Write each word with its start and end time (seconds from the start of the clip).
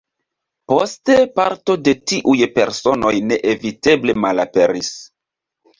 Poste 0.71 1.17
parto 1.41 1.77
de 1.89 1.95
tiuj 2.13 2.49
personoj 2.57 3.15
neeviteble 3.35 4.19
malaperis. 4.25 4.95